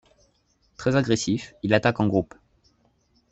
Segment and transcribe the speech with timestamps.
[0.77, 2.33] Très agressif, il attaque en groupe.